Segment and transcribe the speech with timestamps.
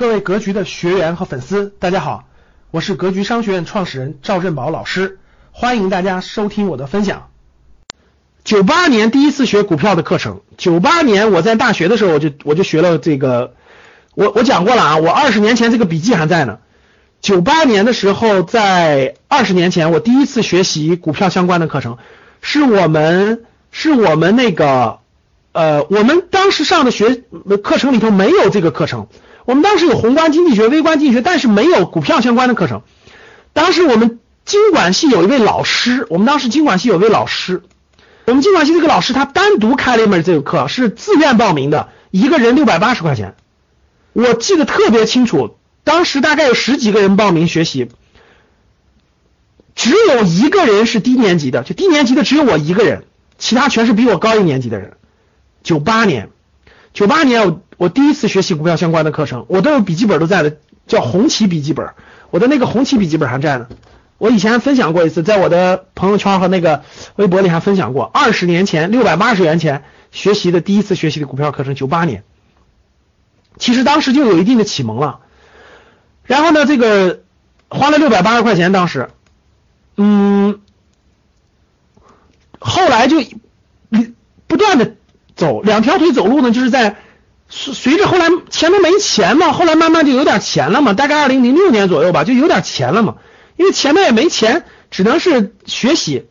[0.00, 2.24] 各位格局的学员和粉丝，大家好，
[2.70, 5.18] 我是格局商学院创始人赵振宝老师，
[5.52, 7.28] 欢迎大家收听我的分享。
[8.42, 13.52] 九八年第一次学股票的课程，九八年我在大学的时候我就我就学了这个，
[14.14, 16.60] 我我讲过了啊，我二十年前这个笔记还在呢。
[17.20, 21.98] 九八年的时候，在二十年前，我第一次学习股票相关的课程，
[22.40, 25.00] 是我们是我们那个
[25.52, 27.16] 呃，我们当时上的学
[27.62, 29.06] 课程里头没有这个课程。
[29.50, 32.82] 我们当时有宏观经济学、微观经济学，但是没有股票相关的课程。
[33.52, 37.64] 当时我们经管系有一位老师，我们当时经管系有位老师，
[38.26, 43.34] 我们经管系这个老师他单独开了一门这个课，是自愿报名的，一个人六百八十块钱。
[44.12, 47.88] 我记得特别清楚，当时大概有十几个人报名学习，
[49.74, 53.02] 只有一个人是低年级的，就低年级的只有我一个人，
[53.36, 54.92] 其他全是比我高一年级的人。
[55.64, 56.28] 九八年，
[56.94, 57.60] 九八年我。
[57.80, 61.94] 我第一次学习股票相关的课程，我都有笔记本都在的，叫红旗笔记本，
[62.28, 63.68] 我的那个红旗笔记本还在呢。
[64.18, 66.82] 我以前分享过一次，在我的朋友圈和那个
[67.16, 72.22] 微博里还分享过，二十年前六百八十元钱学习的第一次学习的股票课程，九八年，
[73.56, 75.20] 其实当时就有一定的启蒙了。
[76.24, 77.22] 然后呢，这个
[77.70, 79.08] 花了六百八十块钱，当时，
[79.96, 80.60] 嗯，
[82.58, 83.22] 后来就
[84.46, 84.96] 不断的
[85.34, 86.96] 走两条腿走路呢，就是在。
[87.52, 93.16] 随随着后来前面没钱嘛，后来慢慢就有点钱了嘛，大概二零零六年左右吧，就有点钱了嘛。
[93.56, 96.28] 因为前面也没钱，只能是学习。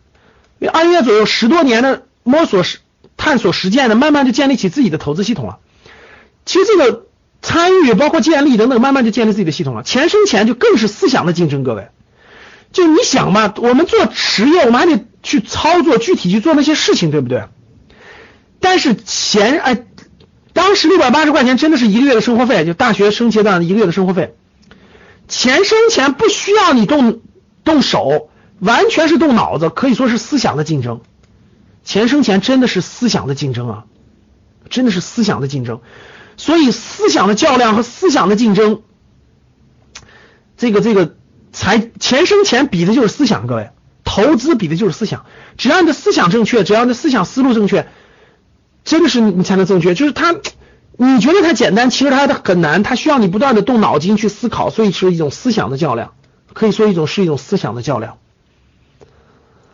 [0.59, 2.79] 因为二月左右十多年的摸索、实
[3.17, 5.57] 探索、实践的，慢慢就建立起自己的投资系统了。
[6.45, 7.05] 其实这个
[7.41, 9.83] 参与包括建立等等，慢慢就建立自己的系统了。
[9.83, 11.89] 钱生钱就更是思想的竞争，各位。
[12.71, 17.43] 就你想嘛，我们做实业，我们还得去操作，具体去做那些事情，对不对？
[18.61, 19.83] 但是钱，哎。
[20.53, 24.35] 当时六百八十块钱真的是一个月的生活费，就大学生阶段一个月的生活费。
[25.27, 27.21] 钱生钱不需要你动
[27.63, 31.01] 动手，完全是动脑子，可以说是思想的竞争。
[31.83, 33.83] 钱生钱真的是思想的竞争啊，
[34.69, 35.81] 真的是思想的竞争。
[36.35, 38.81] 所以思想的较量和思想的竞争，
[40.57, 41.15] 这个这个
[41.51, 43.69] 财钱生钱比的就是思想，各位，
[44.03, 45.25] 投资比的就是思想。
[45.57, 47.87] 只要你的思想正确，只要你的思想思路正确。
[48.83, 50.35] 真的是你才能正确，就是它，
[50.97, 56.13] 你觉得它简单，其实它很难，它需要你不断的动脑筋去思考，所以是一种思想的较量，
[56.53, 58.17] 可以说一种是一种思想的较量。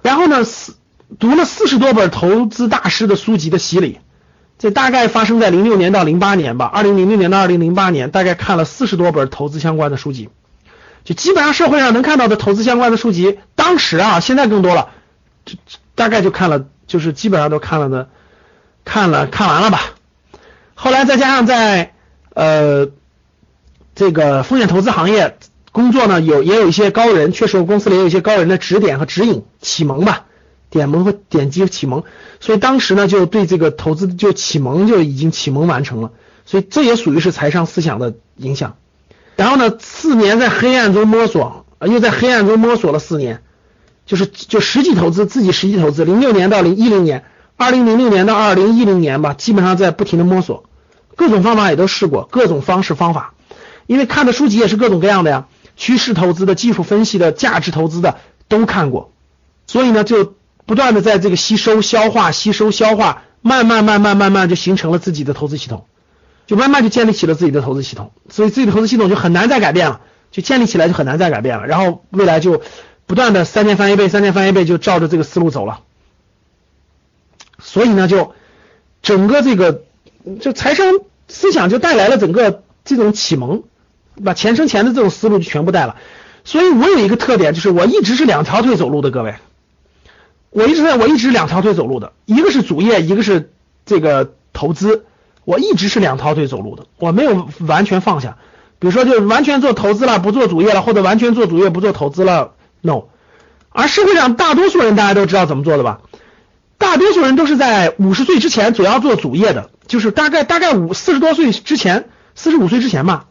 [0.02, 0.76] 然后呢，四
[1.20, 4.00] 读了四十多本投资大师的书籍的洗礼，
[4.60, 10.30] 这大概发生在零六年到零八年吧，二零零六年到二零零八年，大概看了四十多本投资相关的书籍，
[11.04, 14.90] 就基本上社会上能看到的投资相关的书籍，当时啊，现在更多了，
[15.46, 15.56] 就
[15.96, 18.10] 大概就看了，就是基本上都看了的。
[18.86, 19.82] 看了看完了吧，
[20.76, 21.94] 后来再加上在
[22.34, 22.88] 呃
[23.96, 25.38] 这个风险投资行业
[25.72, 30.28] 工作呢，有也有一些高人，确实我公司里也有一些高人的指点和指引启蒙吧，
[30.70, 32.04] 点蒙和点击启蒙，
[32.40, 36.12] 所以当时呢就对这个投资就启蒙就已经启蒙完成了，
[36.46, 38.78] 所以这也属于是财商思想的影响。
[39.36, 43.42] 然后呢，四年在黑暗中摸索，又在黑暗中摸索了四年，
[44.06, 47.26] 就是就实际投资自己实际投资，零六年到零一零年。
[47.58, 50.66] 二零零六年到二零一零年吧，基本上在不停的摸索，
[51.16, 53.34] 各种方法也都试过，各种方式方法，
[53.88, 58.18] 因为看的书籍也是各种各样的呀，趋势投资的、技术分析的、价值投资的
[58.50, 59.12] 都看过，
[59.68, 65.86] 所以呢，就不断的在这个吸收、消化、吸收、消化，慢慢、慢慢、慢慢就形成了自己的投资系统，
[66.48, 72.62] 就慢慢就建立起了自己的投资系统，所以自己的投资系统就很难再改变了，就建立起来就很难再改变了，然后未来就
[73.06, 75.80] 不断的三年翻一倍，三年翻一倍，就照着这个思路走了。
[77.60, 78.34] 所以呢，就
[79.02, 79.84] 整个这个
[80.40, 80.88] 就财商
[81.28, 83.64] 思想就带来了整个这种启蒙，
[84.24, 85.96] 把钱生钱的这种思路就全部带了。
[86.44, 89.36] 所以我有一个特点，就是我一直是两条腿走路的，各位，
[90.50, 93.52] 我一直在我一直两条腿走路的，一个是主业，一个是
[93.86, 95.06] 这个投资，
[95.44, 98.38] 我一直是两条腿走路的，我没有完全放下。
[98.78, 102.52] 比如说，就完全做投资了，不做主业了，或者完全做主业不做投资了
[102.82, 103.04] ，no。
[103.70, 106.02] 而社会上大多数人，大家都知道怎么做的吧？
[106.78, 113.26] 大多数人都是在五十岁之前主要做主业的，就是大概大概五四十多岁之前，四十五岁之前吧，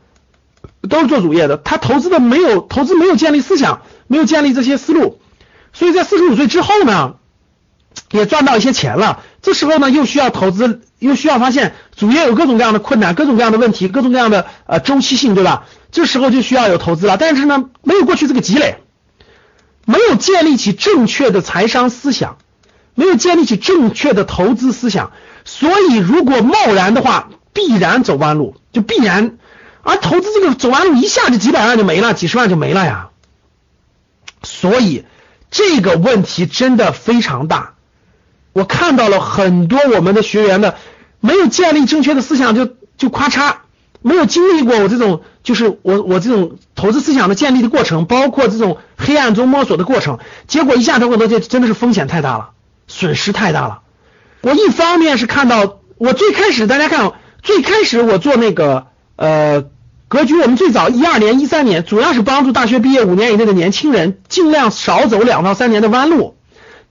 [0.88, 1.56] 都是做主业的。
[1.58, 5.20] 他投资的没有投资没有建立思想，没有建立这些思路，
[5.73, 7.17] 所以在四十五岁之后呢，
[8.11, 9.23] 也赚到一些钱了。
[9.43, 15.67] 这时候呢，又需要投资，又需要发现主业有各种各样的困难，各种各样的问题，各种各样的呃周期性，对吧？
[15.93, 17.19] 这时候就需要有投资了。
[17.19, 18.79] 但是呢，没有过去这个积累，
[19.85, 22.38] 没有建立起正确的财商思想。
[22.94, 25.12] 没有建立起正确的投资思想，
[25.44, 29.37] 所以如果贸然的话，必然走弯路，就必然。
[29.82, 33.11] 而投资这个走弯路一下就几百万就没了，几十万就没了呀。
[34.43, 35.05] 所以
[35.50, 37.75] 这个问题真的非常大。
[38.52, 40.76] 我看到了很多我们的学员的
[41.20, 43.56] 没有建立正确的思想，就就咔嚓，
[44.00, 52.50] 没有经历过我这种就是我我这种投资思想的建立的过程，包括这种黑暗中摸索的过程，结果一下投很多，就真的是风险太大了，
[52.86, 53.81] 损失太大了。
[54.40, 58.86] 我一方面是看到我最开始大家看最开始我做那个
[59.16, 59.66] 呃。
[60.06, 66.36] 格局，我们最早一二年、一三年，主要是帮助大学毕业五年以内的年轻人，尽量少走两到三年的弯路，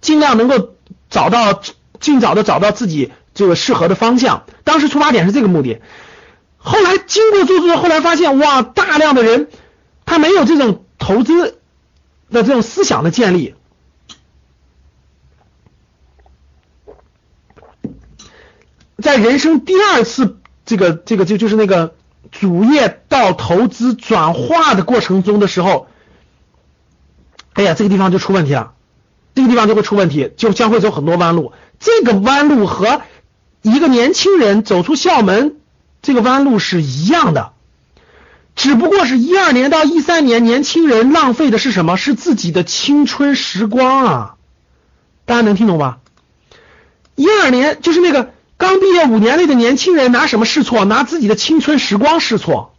[0.02, 0.72] 尽量能够
[1.10, 1.62] 找到
[2.02, 4.44] 尽早的找到自己这个适合的方向。
[4.66, 5.80] 当时出发点是这个目的。
[6.58, 9.48] 后来经过做做，后来发现哇，大量的人
[10.06, 11.60] 他没有这种投资
[12.30, 13.56] 的这种思想的建立，
[19.04, 21.94] 在人生第二次这个这个就就是那个。
[22.32, 25.88] 主业到投资转化的过程中的时候，
[27.54, 28.74] 哎呀，这个地方就出问题了，
[29.36, 31.52] 这个地方就会出问题，就将会走很多弯路。
[31.80, 33.04] 这个弯路和
[33.62, 35.58] 一个年轻人走出校门
[36.02, 37.52] 这个弯路是一样的，
[38.56, 41.98] 只不过是一二年到一三年，年轻人浪费的是什么？
[41.98, 44.36] 是自己的青春时光啊！
[45.26, 46.00] 大家能听懂吧？
[47.14, 48.34] 一二年就是那个。
[48.58, 50.86] 刚毕业五年内的年轻人拿什么试错？
[50.86, 52.74] 拿自己的青春时光试错。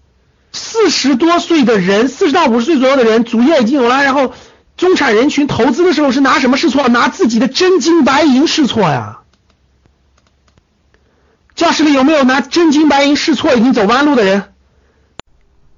[0.53, 4.33] 四十多岁的人，四十到五十岁左右的人，主业已经有了，然后
[4.77, 6.89] 中产人群投资的时候是拿什么试错？
[6.89, 9.21] 拿自己的真金白银试错呀。
[11.57, 14.55] 教室里有没有拿真金白银试错已经走弯路的人？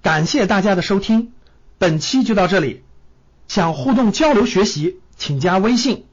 [0.03, 1.33] 感谢大家的收听，
[1.79, 2.83] 本期就到这里。
[3.49, 6.05] 想互动交流学习，请加微信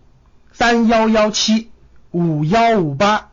[0.54, 1.70] 三幺幺七
[2.12, 3.33] 五幺五八。